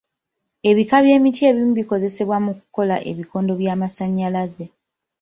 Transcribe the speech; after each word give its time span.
Ebika 0.69 0.95
by'emiti 1.05 1.41
ebimu 1.49 1.73
bikozesebwa 1.79 2.37
mu 2.45 2.51
kukola 2.59 2.95
ebikondo 3.11 3.51
by'amasannyalaze. 3.61 4.65